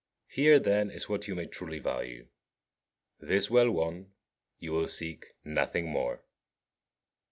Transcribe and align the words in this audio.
Here, 0.25 0.59
then, 0.59 0.89
is 0.89 1.07
what 1.07 1.27
you 1.27 1.35
may 1.35 1.45
truly 1.45 1.77
value: 1.77 2.25
this 3.19 3.51
well 3.51 3.69
won, 3.69 4.13
you 4.57 4.71
will 4.73 4.87
seek 4.87 5.27
for 5.43 5.49
nothing 5.49 5.89
more. 5.91 6.23